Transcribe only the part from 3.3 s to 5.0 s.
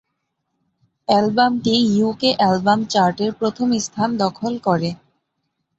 প্রথম স্থান দখল করে।